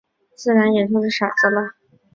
[0.35, 1.61] 自然也就是傻子了。